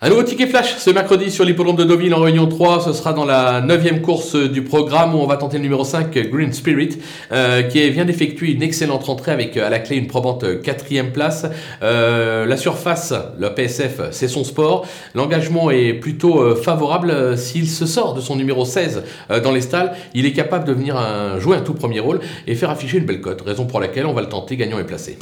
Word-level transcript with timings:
Un 0.00 0.10
nouveau 0.10 0.22
ticket 0.22 0.46
flash 0.46 0.76
ce 0.78 0.90
mercredi 0.90 1.28
sur 1.28 1.44
l'hippodrome 1.44 1.74
de 1.74 1.82
Deauville 1.82 2.14
en 2.14 2.20
Réunion 2.20 2.46
3. 2.46 2.82
Ce 2.84 2.92
sera 2.92 3.12
dans 3.12 3.24
la 3.24 3.60
neuvième 3.60 4.00
course 4.00 4.36
du 4.36 4.62
programme 4.62 5.12
où 5.12 5.18
on 5.18 5.26
va 5.26 5.36
tenter 5.36 5.56
le 5.56 5.64
numéro 5.64 5.82
5, 5.82 6.16
Green 6.30 6.52
Spirit, 6.52 6.98
euh, 7.32 7.62
qui 7.62 7.90
vient 7.90 8.04
d'effectuer 8.04 8.52
une 8.52 8.62
excellente 8.62 9.02
rentrée 9.02 9.32
avec 9.32 9.56
à 9.56 9.68
la 9.68 9.80
clé 9.80 9.96
une 9.96 10.06
probante 10.06 10.62
quatrième 10.62 11.10
place. 11.10 11.46
Euh, 11.82 12.46
la 12.46 12.56
surface, 12.56 13.12
le 13.40 13.52
PSF, 13.52 14.00
c'est 14.12 14.28
son 14.28 14.44
sport. 14.44 14.86
L'engagement 15.16 15.68
est 15.72 15.94
plutôt 15.94 16.42
euh, 16.42 16.54
favorable. 16.54 17.10
Euh, 17.10 17.36
s'il 17.36 17.68
se 17.68 17.84
sort 17.84 18.14
de 18.14 18.20
son 18.20 18.36
numéro 18.36 18.64
16 18.64 19.02
euh, 19.32 19.40
dans 19.40 19.50
les 19.50 19.62
stalles, 19.62 19.94
il 20.14 20.26
est 20.26 20.32
capable 20.32 20.64
de 20.64 20.74
venir 20.74 20.96
un- 20.96 21.40
jouer 21.40 21.56
un 21.56 21.60
tout 21.62 21.74
premier 21.74 21.98
rôle 21.98 22.20
et 22.46 22.54
faire 22.54 22.70
afficher 22.70 22.98
une 22.98 23.04
belle 23.04 23.20
cote. 23.20 23.40
Raison 23.44 23.66
pour 23.66 23.80
laquelle 23.80 24.06
on 24.06 24.12
va 24.12 24.20
le 24.20 24.28
tenter 24.28 24.54
gagnant 24.56 24.78
et 24.78 24.84
placé. 24.84 25.18